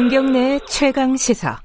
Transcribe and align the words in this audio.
김경래 0.00 0.58
최강 0.66 1.14
시사. 1.14 1.60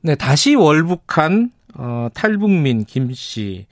네, 0.00 0.14
다시 0.14 0.54
월북한 0.54 1.50
어, 1.74 2.06
탈북민 2.14 2.84
김 2.84 3.12
씨. 3.12 3.66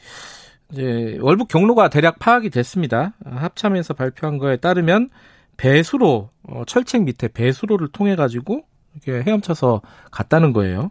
이제 0.73 1.19
월북 1.21 1.47
경로가 1.47 1.89
대략 1.89 2.19
파악이 2.19 2.51
됐습니다. 2.51 3.13
합참에서 3.25 3.95
발표한 3.95 4.39
거에 4.39 4.57
따르면 4.57 5.09
배수로 5.57 6.31
어, 6.49 6.65
철책 6.67 7.05
밑에 7.05 7.29
배수로를 7.29 7.93
통해 7.93 8.17
가지고 8.17 8.65
이렇게 8.93 9.23
헤엄쳐서 9.23 9.83
갔다는 10.11 10.53
거예요. 10.53 10.91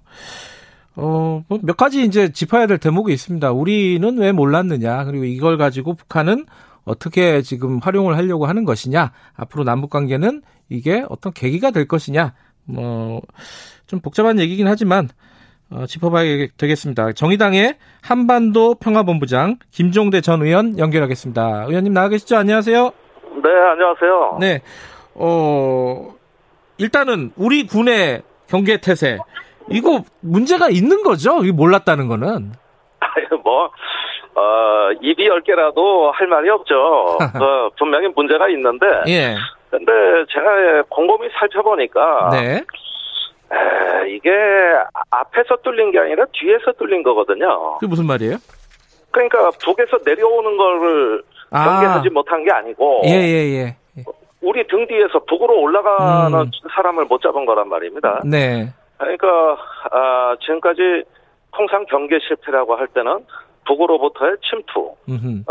어, 0.96 1.44
뭐몇 1.50 1.76
가지 1.76 2.06
이제 2.06 2.32
짚어야 2.32 2.66
될 2.66 2.78
대목이 2.78 3.12
있습니다. 3.12 3.52
우리는 3.52 4.18
왜 4.20 4.32
몰랐느냐, 4.32 5.04
그리고 5.04 5.26
이걸 5.26 5.58
가지고 5.58 5.96
북한은 5.96 6.46
어떻게 6.86 7.42
지금 7.42 7.80
활용을 7.80 8.16
하려고 8.16 8.46
하는 8.46 8.64
것이냐, 8.64 9.12
앞으로 9.36 9.66
남북 9.66 9.90
관계는 9.90 10.44
이게 10.70 11.04
어떤 11.10 11.34
계기가 11.34 11.72
될 11.72 11.90
것이냐, 11.90 12.34
뭐, 12.72 13.22
좀 13.88 14.00
복잡한 14.00 14.40
얘기긴 14.40 14.68
하지만, 14.68 15.10
어, 15.72 15.86
짚어봐야 15.86 16.48
되겠습니다. 16.58 17.14
정의당의 17.14 17.76
한반도 18.02 18.76
평화본부장 18.76 19.58
김종대 19.72 20.22
전 20.22 20.42
의원 20.42 20.78
연결하겠습니다. 20.78 21.66
의원님 21.68 21.94
나와 21.94 22.10
계시죠? 22.10 22.38
안녕하세요. 22.38 22.92
네, 23.44 23.50
안녕하세요. 23.72 24.38
네, 24.40 24.62
어, 25.16 26.14
일단은 26.78 27.32
우리 27.38 27.66
군의 27.68 28.22
경계 28.48 28.78
태세, 28.82 29.18
이거 29.70 30.04
문제가 30.22 30.70
있는 30.70 31.04
거죠? 31.04 31.44
이거 31.44 31.56
몰랐다는 31.56 32.08
거는. 32.08 32.52
뭐, 33.44 33.66
어, 34.36 34.92
입이 35.02 35.26
열 35.26 35.42
개라도 35.42 36.12
할 36.12 36.28
말이 36.28 36.50
없죠. 36.50 36.76
어, 37.20 37.70
분명히 37.78 38.08
문제가 38.16 38.50
있는데. 38.50 38.86
예. 39.08 39.36
근데 39.72 39.92
제가 40.30 40.84
곰곰이 40.90 41.30
살펴보니까. 41.40 42.30
네. 42.32 42.62
에, 43.54 44.10
이게 44.10 44.30
앞에서 45.10 45.56
뚫린 45.64 45.92
게 45.92 46.00
아니라 46.00 46.26
뒤에서 46.34 46.74
뚫린 46.74 47.04
거거든요. 47.04 47.76
그게 47.76 47.88
무슨 47.88 48.06
말이에요? 48.06 48.36
그러니까 49.12 49.50
북에서 49.64 49.98
내려오는 50.06 50.58
거를 50.58 51.24
아. 51.52 51.66
경계하지 51.66 52.10
못한 52.10 52.44
게 52.44 52.52
아니고. 52.52 53.02
예, 53.06 53.12
예, 53.12 53.76
예. 53.98 54.04
우리 54.42 54.66
등 54.68 54.88
뒤에서 54.88 55.20
북으로 55.26 55.60
올라가는 55.62 56.42
음. 56.42 56.52
사람을 56.76 57.06
못 57.06 57.22
잡은 57.22 57.46
거란 57.46 57.70
말입니다. 57.70 58.22
네. 58.26 58.68
그러니까 58.98 59.58
아, 59.92 60.36
지금까지 60.42 61.04
통상 61.56 61.86
경계 61.86 62.18
실패라고 62.20 62.76
할 62.76 62.88
때는 62.88 63.20
북으로부터의 63.72 64.38
침투를 64.42 64.92
음흠. 65.10 65.44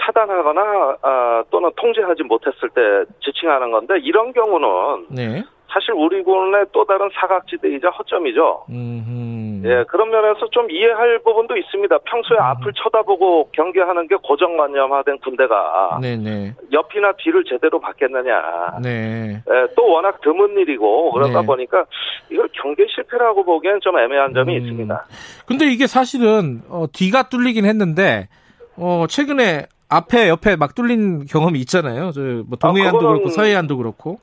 차단하거나 0.00 0.96
아, 1.02 1.44
또는 1.50 1.70
통제하지 1.76 2.22
못했을 2.24 2.68
때 2.70 2.80
지칭하는 3.24 3.70
건데 3.70 3.94
이런 4.02 4.32
경우는 4.32 5.06
네. 5.10 5.44
사실 5.74 5.92
우리 5.92 6.22
군의 6.22 6.66
또 6.70 6.84
다른 6.84 7.10
사각지대이자 7.12 7.90
허점이죠. 7.90 8.66
음흠. 8.70 9.66
예, 9.66 9.84
그런 9.88 10.08
면에서 10.10 10.48
좀 10.50 10.70
이해할 10.70 11.18
부분도 11.24 11.56
있습니다. 11.56 11.98
평소에 11.98 12.38
앞을 12.38 12.72
쳐다보고 12.74 13.50
경계하는 13.50 14.06
게 14.06 14.14
고정관념화된 14.22 15.18
군대가 15.18 15.98
네네. 16.00 16.54
옆이나 16.72 17.12
뒤를 17.18 17.42
제대로 17.44 17.80
받겠느냐. 17.80 18.78
네. 18.84 19.42
예, 19.50 19.66
또 19.74 19.90
워낙 19.90 20.20
드문 20.20 20.56
일이고 20.56 21.10
그러다 21.10 21.40
네. 21.40 21.46
보니까 21.46 21.86
이걸 22.30 22.48
경계 22.52 22.86
실패라고 22.94 23.44
보기엔 23.44 23.80
좀 23.80 23.98
애매한 23.98 24.32
점이 24.32 24.56
음. 24.56 24.60
있습니다. 24.60 25.06
근데 25.46 25.66
이게 25.72 25.88
사실은 25.88 26.60
어, 26.68 26.84
뒤가 26.92 27.28
뚫리긴 27.30 27.64
했는데 27.64 28.28
어, 28.76 29.06
최근에 29.08 29.66
앞에 29.88 30.28
옆에 30.28 30.54
막 30.54 30.76
뚫린 30.76 31.26
경험이 31.26 31.58
있잖아요. 31.60 32.12
저뭐 32.12 32.44
동해안도 32.60 32.98
아, 32.98 33.12
그렇고 33.12 33.28
서해안도 33.30 33.76
그렇고. 33.76 34.20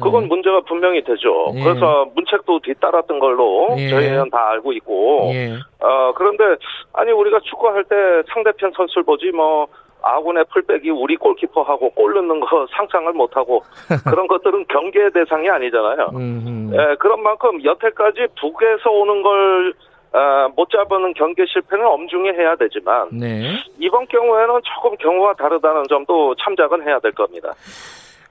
그건 0.00 0.22
네. 0.22 0.28
문제가 0.28 0.60
분명히 0.60 1.02
되죠. 1.02 1.52
예. 1.54 1.62
그래서 1.62 2.06
문책도 2.14 2.60
뒤따랐던 2.60 3.18
걸로 3.18 3.74
예. 3.78 3.88
저희는 3.88 4.30
다 4.30 4.50
알고 4.50 4.72
있고. 4.74 5.30
예. 5.32 5.54
어, 5.80 6.12
그런데 6.14 6.44
아니 6.92 7.12
우리가 7.12 7.40
축구할 7.40 7.84
때 7.84 7.96
상대편 8.32 8.72
선수를 8.76 9.04
보지 9.04 9.30
뭐 9.32 9.66
아군의 10.02 10.44
풀백이 10.52 10.90
우리 10.90 11.16
골키퍼하고 11.16 11.90
골 11.90 12.14
넣는 12.14 12.40
거 12.40 12.66
상상을 12.76 13.12
못하고 13.12 13.62
그런 14.08 14.26
것들은 14.28 14.66
경계 14.68 15.10
대상이 15.10 15.48
아니잖아요. 15.48 16.10
음흠. 16.14 16.74
예, 16.74 16.96
그런 16.96 17.22
만큼 17.22 17.62
여태까지 17.64 18.26
북에서 18.40 18.90
오는 18.90 19.22
걸 19.22 19.74
아, 20.12 20.48
못 20.56 20.70
잡는 20.70 21.12
경계 21.14 21.44
실패는 21.46 21.84
엄중히 21.84 22.30
해야 22.30 22.56
되지만 22.56 23.08
네. 23.12 23.42
이번 23.78 24.06
경우에는 24.06 24.60
조금 24.62 24.96
경우가 24.96 25.34
다르다는 25.34 25.84
점도 25.88 26.34
참작은 26.36 26.86
해야 26.86 26.98
될 27.00 27.12
겁니다. 27.12 27.52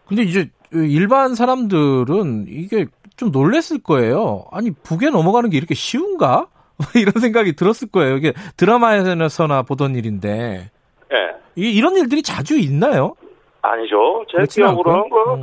근데 0.07 0.23
이제 0.23 0.49
일반 0.71 1.35
사람들은 1.35 2.45
이게 2.47 2.85
좀 3.15 3.31
놀랬을 3.31 3.81
거예요. 3.83 4.45
아니 4.51 4.71
북에 4.71 5.09
넘어가는 5.09 5.49
게 5.49 5.57
이렇게 5.57 5.73
쉬운가? 5.73 6.47
이런 6.95 7.13
생각이 7.13 7.55
들었을 7.55 7.89
거예요. 7.89 8.17
이게 8.17 8.33
드라마에서나 8.57 9.63
보던 9.63 9.95
일인데 9.95 10.69
예. 11.13 11.35
이, 11.55 11.71
이런 11.73 11.95
일들이 11.95 12.21
자주 12.21 12.57
있나요? 12.57 13.15
아니죠. 13.61 14.25
제 14.29 14.45
기억으로는? 14.61 15.09
그 15.09 15.33
음. 15.33 15.41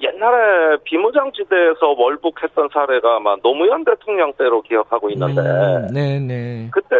옛날에 0.00 0.78
비무장지대에서 0.84 1.94
월북했던 1.98 2.70
사례가 2.72 3.16
아마 3.16 3.36
노무현 3.42 3.84
대통령 3.84 4.32
때로 4.32 4.62
기억하고 4.62 5.10
있는데 5.10 5.40
음, 5.42 5.86
네네. 5.92 6.70
그때 6.72 6.96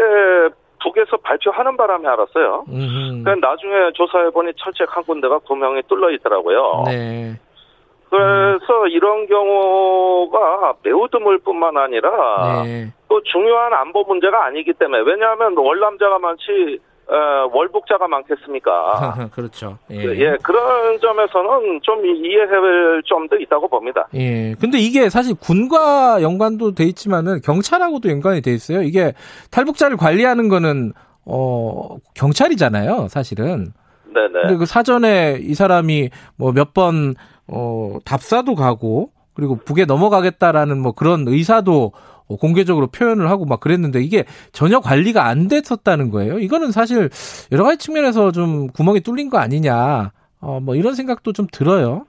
북에서 0.82 1.16
발표하는 1.18 1.76
바람에 1.76 2.08
알았어요. 2.08 2.64
음, 2.68 3.22
그 3.24 3.30
나중에 3.30 3.92
조사해 3.94 4.30
보니 4.30 4.52
철책 4.56 4.96
한 4.96 5.04
군데가 5.04 5.38
분명히 5.46 5.82
뚫려 5.82 6.10
있더라고요. 6.10 6.84
네. 6.86 7.34
그래서 8.08 8.88
이런 8.88 9.26
경우가 9.26 10.74
매우 10.82 11.08
드물 11.08 11.38
뿐만 11.38 11.76
아니라 11.76 12.62
네. 12.64 12.88
또 13.08 13.22
중요한 13.22 13.72
안보 13.72 14.02
문제가 14.02 14.44
아니기 14.46 14.72
때문에 14.72 15.02
왜냐하면 15.06 15.56
월남자가 15.56 16.18
많지 16.18 16.80
어, 17.10 17.50
월북자가 17.52 18.06
많겠습니까? 18.06 19.28
그렇죠. 19.34 19.78
예. 19.90 19.96
예, 19.96 20.36
그런 20.42 20.98
점에서는 21.00 21.80
좀 21.82 22.06
이해할 22.06 23.02
점도 23.08 23.36
있다고 23.36 23.68
봅니다. 23.68 24.06
예. 24.14 24.54
근데 24.60 24.78
이게 24.78 25.10
사실 25.10 25.34
군과 25.34 26.22
연관도 26.22 26.74
돼 26.74 26.84
있지만은 26.84 27.40
경찰하고도 27.42 28.08
연관이 28.10 28.40
돼 28.42 28.52
있어요. 28.52 28.82
이게 28.82 29.12
탈북자를 29.50 29.96
관리하는 29.96 30.48
거는 30.48 30.92
어 31.26 31.96
경찰이잖아요, 32.14 33.08
사실은. 33.08 33.72
네네. 34.14 34.32
근데 34.42 34.56
그 34.56 34.66
사전에 34.66 35.38
이 35.40 35.54
사람이 35.54 36.10
뭐 36.36 36.52
몇 36.52 36.72
번 36.74 37.14
어 37.52 37.98
답사도 38.04 38.54
가고 38.54 39.10
그리고 39.34 39.56
북에 39.56 39.84
넘어가겠다라는 39.84 40.80
뭐 40.80 40.92
그런 40.92 41.24
의사도 41.26 41.92
어, 41.94 42.19
공개적으로 42.36 42.86
표현을 42.88 43.28
하고 43.30 43.44
막 43.44 43.60
그랬는데 43.60 44.02
이게 44.02 44.24
전혀 44.52 44.80
관리가 44.80 45.26
안 45.26 45.48
됐었다는 45.48 46.10
거예요. 46.10 46.38
이거는 46.38 46.70
사실 46.72 47.10
여러 47.52 47.64
가지 47.64 47.78
측면에서 47.78 48.32
좀 48.32 48.68
구멍이 48.68 49.00
뚫린 49.00 49.30
거 49.30 49.38
아니냐. 49.38 50.12
어 50.40 50.60
뭐 50.60 50.74
이런 50.74 50.94
생각도 50.94 51.32
좀 51.32 51.46
들어요. 51.52 52.04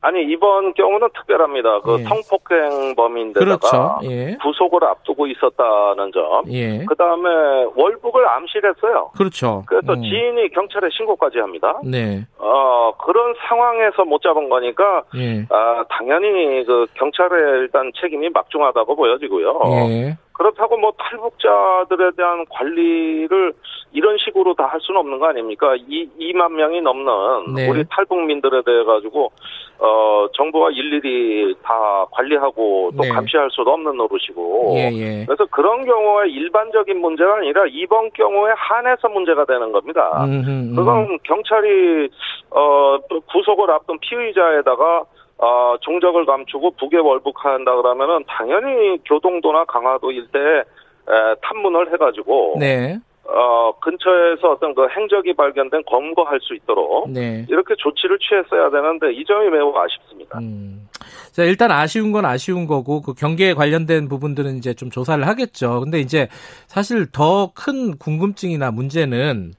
아니 0.00 0.22
이번 0.24 0.74
경우는 0.74 1.08
특별합니다. 1.14 1.80
그 1.80 1.98
예. 1.98 2.04
성폭행범인데다가 2.04 3.56
그렇죠. 3.56 3.98
예. 4.04 4.36
구속을 4.40 4.84
앞두고 4.84 5.26
있었다는 5.26 6.12
점. 6.12 6.44
예. 6.52 6.84
그 6.84 6.94
다음에 6.94 7.28
월북을 7.74 8.28
암시했어요. 8.28 9.10
그렇죠. 9.16 9.64
그래서 9.66 9.94
음. 9.94 10.02
지인이 10.02 10.50
경찰에 10.50 10.88
신고까지 10.96 11.38
합니다. 11.38 11.80
네. 11.84 12.24
어 12.38 12.92
그런 12.98 13.34
상황에서 13.48 14.04
못 14.04 14.22
잡은 14.22 14.48
거니까 14.48 15.02
예. 15.16 15.44
아 15.50 15.84
당연히 15.90 16.64
그 16.64 16.86
경찰의 16.94 17.62
일단 17.62 17.90
책임이 18.00 18.28
막중하다고 18.30 18.94
보여지고요. 18.94 19.60
예. 19.90 20.16
그렇다고 20.38 20.76
뭐 20.78 20.92
탈북자들에 20.96 22.12
대한 22.16 22.44
관리를 22.48 23.52
이런 23.92 24.16
식으로 24.18 24.54
다 24.54 24.68
할 24.68 24.78
수는 24.82 25.00
없는 25.00 25.18
거 25.18 25.26
아닙니까? 25.26 25.74
이 25.76 26.06
2만 26.20 26.52
명이 26.52 26.82
넘는 26.82 27.54
네. 27.54 27.68
우리 27.68 27.84
탈북민들에 27.88 28.60
대해 28.62 28.84
가지고 28.84 29.32
어 29.78 30.26
정부가 30.34 30.70
일일이 30.70 31.54
다 31.62 32.04
관리하고 32.10 32.90
또 32.96 33.02
네. 33.02 33.08
감시할 33.08 33.48
수도 33.50 33.70
없는 33.72 33.96
노릇이고. 33.96 34.74
예, 34.76 34.90
예. 34.92 35.24
그래서 35.24 35.46
그런 35.46 35.84
경우에 35.86 36.28
일반적인 36.28 37.00
문제가 37.00 37.36
아니라 37.36 37.64
이번 37.70 38.10
경우에 38.12 38.52
한해서 38.56 39.08
문제가 39.08 39.44
되는 39.46 39.72
겁니다. 39.72 40.22
음흠, 40.24 40.48
음. 40.50 40.74
그건 40.76 41.18
경찰이 41.22 42.08
어 42.50 42.98
구속을 43.32 43.70
앞둔 43.70 43.98
피의자에다가 44.00 45.04
어 45.38 45.76
종적을 45.80 46.26
감추고 46.26 46.72
북에 46.72 46.98
월북한다 46.98 47.76
그러면은 47.76 48.24
당연히 48.26 48.98
교동도나 49.04 49.64
강화도 49.66 50.10
일대에 50.10 50.58
에, 50.60 51.34
탐문을 51.42 51.92
해가지고 51.92 52.56
네. 52.58 52.98
어 53.24 53.72
근처에서 53.80 54.52
어떤 54.52 54.74
그 54.74 54.88
행적이 54.88 55.34
발견된 55.34 55.84
검거할 55.86 56.40
수 56.40 56.54
있도록 56.54 57.10
네. 57.10 57.46
이렇게 57.48 57.74
조치를 57.76 58.18
취했어야 58.18 58.70
되는데 58.70 59.12
이 59.12 59.24
점이 59.24 59.48
매우 59.50 59.72
아쉽습니다. 59.76 60.38
음. 60.38 60.88
자, 61.32 61.44
일단 61.44 61.70
아쉬운 61.70 62.10
건 62.10 62.24
아쉬운 62.24 62.66
거고 62.66 63.00
그 63.00 63.14
경계에 63.14 63.54
관련된 63.54 64.08
부분들은 64.08 64.56
이제 64.56 64.74
좀 64.74 64.90
조사를 64.90 65.24
하겠죠. 65.24 65.80
근데 65.80 66.00
이제 66.00 66.28
사실 66.66 67.06
더 67.12 67.52
큰 67.54 67.96
궁금증이나 67.96 68.72
문제는 68.72 69.52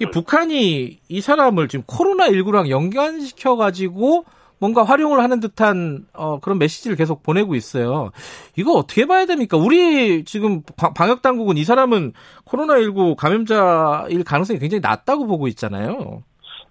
이 0.00 0.06
북한이 0.06 0.98
이 1.08 1.20
사람을 1.22 1.68
지금 1.68 1.84
코로나 1.86 2.28
19랑 2.28 2.68
연관시켜 2.68 3.56
가지고 3.56 4.24
뭔가 4.62 4.84
활용을 4.84 5.18
하는 5.18 5.40
듯한 5.40 6.06
어, 6.16 6.38
그런 6.38 6.56
메시지를 6.60 6.96
계속 6.96 7.24
보내고 7.24 7.56
있어요. 7.56 8.12
이거 8.56 8.74
어떻게 8.74 9.06
봐야 9.06 9.26
됩니까? 9.26 9.56
우리 9.56 10.22
지금 10.24 10.62
방역 10.96 11.20
당국은 11.20 11.56
이 11.56 11.64
사람은 11.64 12.12
코로나19 12.46 13.16
감염자일 13.16 14.22
가능성이 14.22 14.60
굉장히 14.60 14.80
낮다고 14.80 15.26
보고 15.26 15.48
있잖아요. 15.48 16.22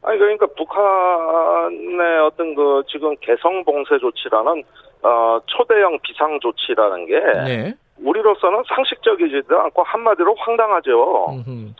아니 0.03 0.17
그러니까 0.17 0.47
북한의 0.55 2.19
어떤 2.25 2.55
그 2.55 2.81
지금 2.87 3.13
개성 3.19 3.61
봉쇄 3.65 3.99
조치라는 3.99 4.63
어 5.03 5.39
초대형 5.47 5.99
비상 6.01 6.39
조치라는 6.39 7.05
게 7.07 7.19
네. 7.43 7.73
우리로서는 7.97 8.63
상식적이지도 8.69 9.59
않고 9.59 9.83
한마디로 9.83 10.33
황당하죠. 10.35 11.25
음흠. 11.29 11.73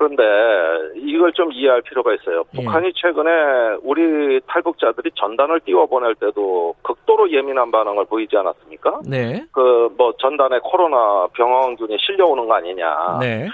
그런데 0.00 0.22
이걸 0.96 1.30
좀 1.34 1.52
이해할 1.52 1.82
필요가 1.82 2.14
있어요. 2.14 2.42
예. 2.54 2.56
북한이 2.56 2.90
최근에 2.94 3.76
우리 3.82 4.40
탈북자들이 4.46 5.10
전단을 5.14 5.60
띄워보낼 5.60 6.14
때도 6.14 6.74
극도로 6.80 7.30
예민한 7.30 7.70
반응을 7.70 8.06
보이지 8.06 8.34
않았습니까? 8.34 9.00
네. 9.06 9.44
그 9.52 9.90
뭐 10.00 10.14
전단에 10.18 10.58
코로나 10.62 11.26
병원균이 11.34 11.98
실려오는 12.00 12.46
거 12.46 12.54
아니냐. 12.54 13.18
네. 13.20 13.46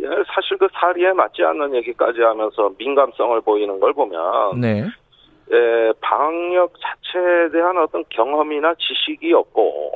예, 0.00 0.06
사실 0.32 0.56
그 0.58 0.68
사리에 0.72 1.12
맞지 1.12 1.42
않는 1.42 1.74
얘기까지 1.74 2.20
하면서 2.20 2.70
민감성을 2.78 3.40
보이는 3.40 3.80
걸 3.80 3.92
보면 3.92 4.60
네. 4.60 4.84
예, 5.50 5.92
방역 6.00 6.72
자체에 6.78 7.50
대한 7.50 7.76
어떤 7.78 8.04
경험이나 8.10 8.74
지식이 8.74 9.32
없고 9.32 9.92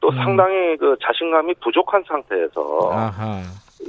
또 0.00 0.08
음. 0.08 0.16
상당히 0.16 0.76
그 0.76 0.96
자신감이 1.02 1.54
부족한 1.62 2.04
상태에서 2.06 2.90
아하. 2.92 3.40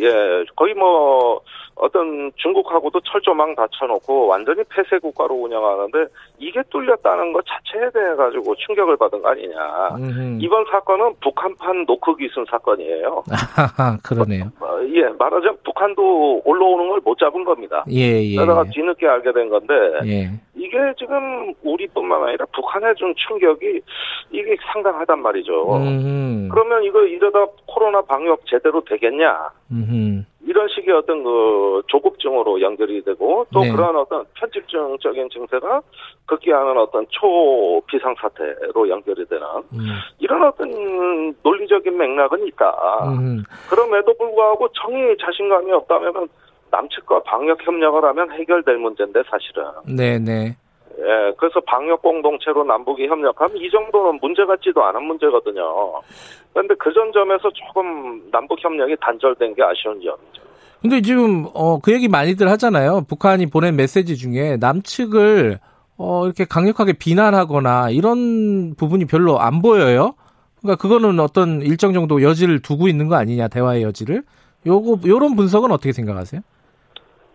예, 0.02 0.46
거의 0.56 0.74
뭐 0.74 1.42
어떤 1.76 2.32
중국하고도 2.38 3.00
철조망 3.02 3.56
다쳐놓고 3.56 4.28
완전히 4.28 4.62
폐쇄 4.70 5.00
국가로 5.00 5.36
운영하는데 5.36 6.06
이게 6.40 6.62
뚫렸다는 6.70 7.34
것 7.34 7.44
자체에 7.46 7.90
대해 7.92 8.16
가지고 8.16 8.56
충격을 8.56 8.96
받은 8.98 9.22
거 9.22 9.30
아니냐. 9.30 9.96
음흠. 9.98 10.38
이번 10.42 10.66
사건은 10.72 11.14
북한판 11.22 11.86
노크 11.86 12.16
기순 12.18 12.46
사건이에요. 12.50 13.24
그러네요. 14.04 14.46
어, 14.60 14.80
예, 14.94 15.04
말하자면 15.18 15.58
북한도 15.64 16.42
올라오는 16.46 16.90
걸 16.90 17.04
못 17.04 17.18
잡은 17.18 17.44
겁니다. 17.44 17.84
예, 17.92 18.24
예. 18.24 18.36
그러다가 18.38 18.64
뒤늦게 18.70 19.06
알게 19.06 19.34
된 19.34 19.50
건데 19.50 19.74
예. 20.06 20.30
이게 20.56 20.78
지금 20.98 21.54
우리뿐만 21.64 22.24
아니라 22.24 22.46
북한에 22.54 22.94
준 22.96 23.14
충격이 23.18 23.82
이게 24.32 24.56
상당하단 24.72 25.22
말이죠. 25.22 25.76
음흠. 25.76 26.48
그러면 26.50 26.84
이거 26.84 27.04
이러다 27.04 27.46
코로나 27.66 28.02
방역 28.04 28.46
제대로 28.46 28.82
되겠냐? 28.86 29.50
음흠. 29.72 30.24
이런 30.46 30.68
식의 30.68 30.94
어떤 30.94 31.24
그 31.24 31.82
조급증으로 31.88 32.62
연결이 32.62 33.02
되고 33.04 33.46
또 33.54 33.62
네. 33.62 33.72
그러한 33.72 33.96
어떤 33.96 34.26
편집증적인 34.34 35.30
증세가 35.30 35.82
극기하는 36.26 36.78
어떤 36.78 37.06
초비상 37.10 38.16
사태로 38.20 38.90
연결이 38.90 39.26
되는 39.26 39.46
음. 39.74 39.88
이런 40.20 40.44
어떤 40.44 41.34
논리적인 41.42 41.98
맥락은 41.98 42.46
있다. 42.48 42.76
음. 43.10 43.44
그럼에도 43.70 44.14
불구하고 44.18 44.68
정의 44.74 45.18
자신감이 45.18 45.72
없다면 45.72 46.28
남측과 46.72 47.24
방역 47.24 47.66
협력을 47.66 48.04
하면 48.04 48.32
해결될 48.32 48.78
문제인데 48.78 49.22
사실은. 49.30 49.64
네네. 49.96 50.58
네. 50.98 51.04
예, 51.04 51.34
그래서 51.38 51.60
방역 51.62 52.02
공동체로 52.02 52.64
남북이 52.64 53.08
협력하면 53.08 53.58
이 53.58 53.70
정도는 53.70 54.20
문제 54.22 54.46
같지도 54.46 54.84
않은 54.84 55.04
문제거든요. 55.04 56.02
그런데 56.54 56.76
그전 56.76 57.12
점에서 57.12 57.50
조금 57.52 58.30
남북 58.32 58.64
협력이 58.64 58.96
단절된 59.02 59.56
게 59.56 59.64
아쉬운 59.64 59.96
점이죠. 59.96 60.44
근데 60.82 61.02
지금 61.02 61.46
어, 61.54 61.80
그 61.80 61.94
얘기 61.94 62.08
많이들 62.08 62.50
하잖아요. 62.50 63.06
북한이 63.08 63.50
보낸 63.50 63.76
메시지 63.76 64.18
중에 64.18 64.58
남측을 64.58 65.60
어, 65.98 66.26
이렇게 66.26 66.46
강력하게 66.46 66.94
비난하거나 66.94 67.90
이런 67.92 68.76
부분이 68.76 69.06
별로 69.06 69.40
안 69.40 69.62
보여요. 69.62 70.16
그러니까 70.62 70.82
그거는 70.82 71.20
어떤 71.20 71.62
일정 71.62 71.94
정도 71.94 72.22
여지를 72.22 72.62
두고 72.62 72.88
있는 72.88 73.08
거 73.08 73.16
아니냐 73.16 73.48
대화의 73.48 73.84
여지를. 73.84 74.24
요거 74.66 75.08
요런 75.08 75.36
분석은 75.36 75.72
어떻게 75.72 75.92
생각하세요? 75.92 76.42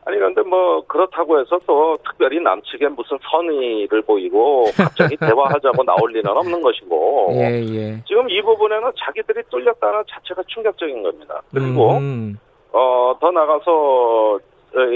아니 0.09 0.17
그런데 0.17 0.41
뭐 0.41 0.83
그렇다고 0.87 1.39
해서 1.39 1.61
또 1.67 1.99
특별히 2.03 2.41
남측에 2.41 2.89
무슨 2.89 3.19
선의를 3.31 4.01
보이고 4.01 4.65
갑자기 4.75 5.15
대화하자고 5.21 5.85
나올 5.85 6.13
리는 6.13 6.27
없는 6.27 6.63
것이고 6.63 7.33
예, 7.35 7.61
예. 7.61 8.03
지금 8.07 8.31
이 8.31 8.41
부분에는 8.41 8.91
자기들이 8.97 9.43
뚫렸다는 9.51 10.05
자체가 10.09 10.43
충격적인 10.47 11.03
겁니다. 11.03 11.43
그리고 11.53 11.99
음. 11.99 12.39
어더 12.73 13.31
나가서 13.33 14.39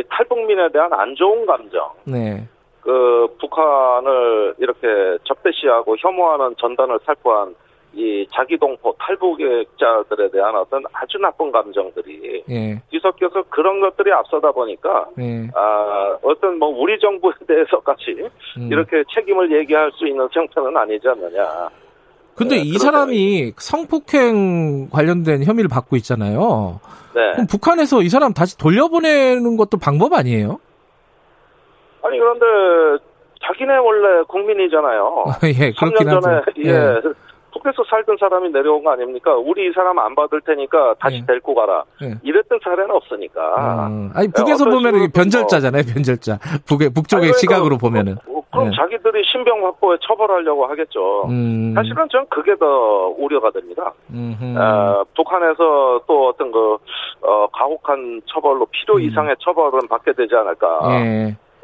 탈북민에 0.09 0.71
대한 0.73 0.91
안 0.95 1.15
좋은 1.15 1.45
감정, 1.45 1.91
네. 2.05 2.49
그 2.81 3.37
북한을 3.39 4.55
이렇게 4.57 5.19
적대시하고 5.25 5.97
혐오하는 5.99 6.55
전단을 6.57 6.99
살포한 7.05 7.55
이 7.95 8.27
자기동포 8.33 8.97
탈북객자들에 8.99 10.31
대한 10.31 10.57
어떤 10.57 10.83
아주 10.93 11.19
나쁜 11.19 11.53
감정들이 11.53 12.43
예. 12.49 12.83
뒤섞여서 12.91 13.43
그런 13.51 13.81
것들이 13.81 14.11
앞서다 14.13 14.51
보니까 14.53 15.07
예. 15.19 15.49
아 15.55 16.17
어떤 16.23 16.59
뭐 16.59 16.69
우리 16.69 16.99
정부에 16.99 17.33
대해서까지 17.47 18.29
음. 18.59 18.69
이렇게 18.71 19.05
책임을 19.15 19.53
얘기할 19.61 19.93
수 19.93 20.07
있는 20.07 20.27
형태는 20.33 20.75
아니지 20.77 21.07
않느냐. 21.07 21.69
근데 22.35 22.57
네, 22.57 22.63
이 22.63 22.79
사람이 22.79 23.53
성폭행 23.59 24.89
관련된 24.89 25.45
혐의를 25.45 25.69
받고 25.69 25.97
있잖아요. 25.97 26.81
네. 27.15 27.33
그럼 27.33 27.47
북한에서 27.47 28.01
이 28.01 28.09
사람 28.09 28.33
다시 28.33 28.57
돌려보내는 28.57 29.59
것도 29.59 29.77
방법 29.79 30.15
아니에요? 30.15 30.59
아니 32.03 32.19
그런데 32.19 33.05
자기네 33.47 33.77
원래 33.77 34.23
국민이잖아요. 34.29 35.25
예, 35.45 35.73
그렇긴 35.73 36.07
3년 36.07 36.23
전에 36.23 36.37
하죠. 36.37 36.53
예. 36.65 36.71
예. 36.71 37.32
북에서 37.53 37.85
살던 37.89 38.17
사람이 38.19 38.51
내려온 38.51 38.83
거 38.83 38.93
아닙니까? 38.93 39.35
우리 39.37 39.69
이 39.69 39.73
사람 39.73 39.99
안 39.99 40.15
받을 40.15 40.41
테니까 40.41 40.95
다시 40.99 41.21
네. 41.21 41.27
데리고 41.27 41.55
가라. 41.55 41.85
네. 42.01 42.15
이랬던 42.23 42.61
사례는 42.63 42.91
없으니까. 42.91 43.87
음. 43.89 44.11
아니 44.15 44.29
북에서 44.29 44.65
네, 44.65 44.71
보면 44.71 45.11
변절자잖아요, 45.13 45.83
변절자. 45.95 46.39
북의 46.67 46.91
북쪽의 46.95 47.29
아니, 47.29 47.33
그러니까, 47.33 47.39
시각으로 47.39 47.79
보면은. 47.79 48.17
어, 48.27 48.43
그럼 48.51 48.71
네. 48.71 48.77
자기들이 48.77 49.23
신병 49.31 49.65
확보에 49.65 49.97
처벌하려고 50.03 50.67
하겠죠. 50.67 51.27
음. 51.29 51.73
사실은 51.75 52.09
전 52.11 52.27
그게 52.29 52.57
더 52.57 52.67
우려가 53.17 53.51
됩니다. 53.51 53.93
어, 54.13 55.05
북한에서 55.17 56.03
또 56.07 56.29
어떤 56.29 56.51
그 56.53 56.77
어, 57.23 57.47
가혹한 57.53 58.23
처벌로 58.27 58.67
필요 58.67 58.97
음. 58.97 59.01
이상의 59.03 59.37
처벌은 59.41 59.89
받게 59.89 60.13
되지 60.13 60.35
않을까. 60.35 60.81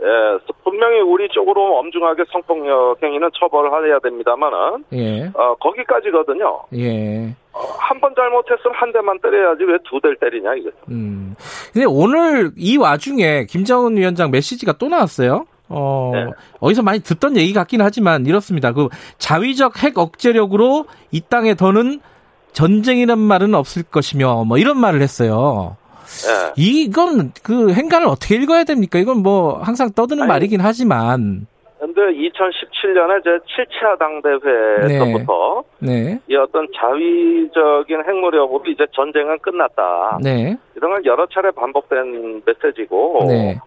예. 0.02 0.06
예, 0.06 0.38
분명히 0.64 1.00
우리 1.00 1.28
쪽으로 1.28 1.78
엄중하게 1.78 2.24
성폭력 2.30 3.02
행위는 3.02 3.30
처벌을 3.38 3.70
해야 3.88 3.98
됩니다만은, 3.98 4.84
예. 4.92 5.26
어, 5.34 5.54
거기까지거든요. 5.60 6.60
예. 6.76 7.34
어, 7.52 7.60
한번 7.78 8.14
잘못했으면 8.14 8.74
한 8.74 8.92
대만 8.92 9.18
때려야지 9.20 9.64
왜 9.64 9.78
두 9.88 10.00
대를 10.00 10.16
때리냐, 10.20 10.54
이거죠. 10.54 10.76
음. 10.90 11.34
근데 11.72 11.86
오늘 11.88 12.52
이 12.56 12.76
와중에 12.76 13.44
김정은 13.46 13.96
위원장 13.96 14.30
메시지가 14.30 14.74
또 14.78 14.88
나왔어요. 14.88 15.46
어, 15.70 16.12
네. 16.14 16.26
어디서 16.60 16.82
많이 16.82 17.00
듣던 17.00 17.36
얘기 17.36 17.52
같긴 17.52 17.80
하지만 17.82 18.24
이렇습니다. 18.24 18.72
그 18.72 18.88
자위적 19.18 19.82
핵 19.82 19.98
억제력으로 19.98 20.86
이 21.10 21.20
땅에 21.20 21.54
더는 21.54 22.00
전쟁이란 22.52 23.18
말은 23.18 23.54
없을 23.54 23.82
것이며 23.82 24.44
뭐 24.44 24.58
이런 24.58 24.78
말을 24.80 25.02
했어요. 25.02 25.76
예. 26.26 26.52
이건 26.56 27.32
그 27.42 27.72
행간을 27.72 28.06
어떻게 28.06 28.36
읽어야 28.36 28.64
됩니까? 28.64 28.98
이건 28.98 29.22
뭐 29.22 29.58
항상 29.58 29.90
떠드는 29.94 30.22
아니, 30.22 30.28
말이긴 30.28 30.60
하지만. 30.60 31.46
근데 31.78 32.00
2017년에 32.02 33.22
제 33.22 33.30
7차 33.30 33.98
당대회에서부터 33.98 35.62
네. 35.78 36.04
네. 36.04 36.18
이 36.28 36.34
어떤 36.34 36.66
자위적인 36.74 38.02
핵무력으로 38.04 38.62
이제 38.66 38.84
전쟁은 38.92 39.38
끝났다. 39.38 40.18
네. 40.22 40.56
이런 40.74 40.90
건 40.90 41.04
여러 41.04 41.26
차례 41.26 41.50
반복된 41.52 42.42
메시지고. 42.44 43.26
네. 43.28 43.58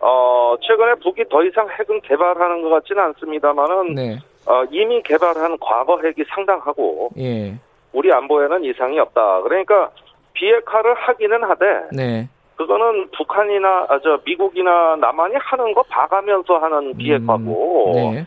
어, 0.00 0.54
최근에 0.60 0.96
북이 0.96 1.24
더 1.30 1.42
이상 1.44 1.66
핵은 1.66 2.00
개발하는 2.02 2.60
것 2.62 2.68
같지는 2.68 3.02
않습니다만은 3.04 3.94
네. 3.94 4.18
어, 4.46 4.62
이미 4.70 5.02
개발한 5.02 5.56
과거 5.58 5.98
핵이 6.02 6.26
상당하고 6.28 7.08
예. 7.18 7.54
우리 7.92 8.12
안보에는 8.12 8.64
이상이 8.64 8.98
없다. 8.98 9.40
그러니까 9.42 9.90
비핵화를 10.34 10.94
하기는 10.94 11.42
하되 11.44 11.64
네. 11.92 12.28
그거는 12.56 13.08
북한이나 13.16 13.86
아, 13.88 13.98
저 14.02 14.18
미국이나 14.24 14.96
남한이 14.96 15.34
하는 15.38 15.74
거 15.74 15.82
봐가면서 15.84 16.58
하는 16.58 16.88
음, 16.88 16.96
비핵화고 16.96 17.92
네. 17.94 18.26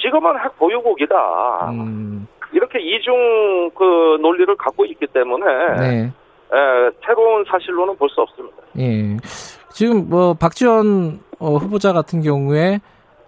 지금은 0.00 0.38
핵 0.44 0.56
보유국이다. 0.58 1.70
음. 1.70 2.26
이렇게 2.52 2.78
이중 2.80 3.70
그 3.76 4.16
논리를 4.20 4.54
갖고 4.56 4.84
있기 4.84 5.06
때문에 5.08 5.44
네. 5.80 6.02
에, 6.04 6.90
새로운 7.04 7.44
사실로는 7.48 7.96
볼 7.96 8.08
수 8.10 8.20
없습니다. 8.20 8.56
예. 8.78 9.16
지금 9.72 10.08
뭐 10.08 10.34
박지원 10.34 11.18
어, 11.40 11.56
후보자 11.56 11.92
같은 11.92 12.22
경우에 12.22 12.78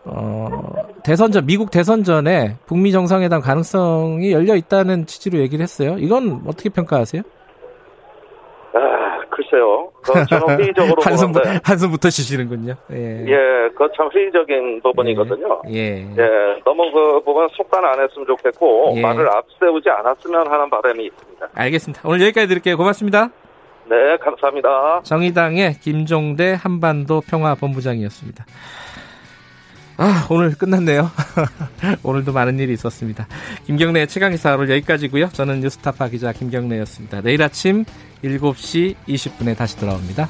어, 0.04 0.46
대선 1.02 1.32
전 1.32 1.44
미국 1.46 1.72
대선 1.72 2.04
전에 2.04 2.56
북미 2.66 2.92
정상회담 2.92 3.40
가능성이 3.40 4.30
열려 4.32 4.54
있다는 4.54 5.06
취지로 5.06 5.38
얘기를 5.40 5.62
했어요. 5.64 5.96
이건 5.98 6.42
어떻게 6.46 6.68
평가하세요? 6.68 7.22
글쎄요. 9.30 9.90
그 10.02 10.12
저는 10.28 10.60
회의적으로 10.60 11.02
한숨. 11.02 11.32
한숨부터 11.62 12.10
쉬시는군요. 12.10 12.74
예. 12.92 13.24
예, 13.26 13.68
그참 13.76 14.08
회의적인 14.14 14.80
부분이거든요. 14.82 15.62
예. 15.70 16.06
예, 16.16 16.60
너무 16.64 16.90
그 16.92 17.20
부분 17.24 17.48
속단 17.52 17.84
안 17.84 18.00
했으면 18.00 18.26
좋겠고 18.26 18.94
예. 18.96 19.00
말을 19.00 19.28
앞세우지 19.28 19.88
않았으면 19.90 20.50
하는 20.50 20.70
바람이 20.70 21.04
있습니다. 21.06 21.48
알겠습니다. 21.54 22.02
오늘 22.04 22.22
여기까지 22.22 22.48
드릴게요. 22.48 22.76
고맙습니다. 22.76 23.30
네, 23.88 24.16
감사합니다. 24.20 25.00
정의당의 25.04 25.74
김종대 25.80 26.56
한반도 26.58 27.20
평화본부장이었습니다. 27.20 28.44
아, 29.98 30.26
오늘 30.28 30.50
끝났네요. 30.58 31.08
오늘도 32.04 32.32
많은 32.32 32.58
일이 32.58 32.72
있었습니다. 32.74 33.26
김경래의 33.64 34.08
최강기사 34.08 34.54
오늘 34.56 34.70
여기까지고요. 34.70 35.28
저는 35.28 35.60
뉴스타파 35.60 36.08
기자 36.08 36.32
김경래였습니다. 36.32 37.22
내일 37.22 37.42
아침 37.42 37.84
7시 38.22 38.96
20분에 39.08 39.56
다시 39.56 39.76
돌아옵니다. 39.76 40.28